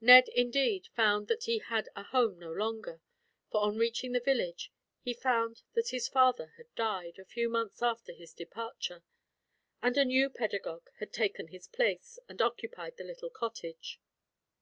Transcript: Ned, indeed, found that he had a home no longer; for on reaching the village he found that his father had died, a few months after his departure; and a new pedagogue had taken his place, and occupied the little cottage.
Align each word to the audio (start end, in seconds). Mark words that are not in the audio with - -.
Ned, 0.00 0.28
indeed, 0.28 0.86
found 0.94 1.26
that 1.26 1.42
he 1.46 1.58
had 1.58 1.88
a 1.96 2.04
home 2.04 2.38
no 2.38 2.52
longer; 2.52 3.00
for 3.50 3.62
on 3.62 3.76
reaching 3.78 4.12
the 4.12 4.20
village 4.20 4.70
he 5.00 5.12
found 5.12 5.62
that 5.74 5.88
his 5.88 6.06
father 6.06 6.52
had 6.56 6.72
died, 6.76 7.18
a 7.18 7.24
few 7.24 7.48
months 7.48 7.82
after 7.82 8.12
his 8.12 8.32
departure; 8.32 9.02
and 9.82 9.96
a 9.98 10.04
new 10.04 10.30
pedagogue 10.30 10.86
had 11.00 11.12
taken 11.12 11.48
his 11.48 11.66
place, 11.66 12.20
and 12.28 12.40
occupied 12.40 12.96
the 12.96 13.02
little 13.02 13.30
cottage. 13.30 14.00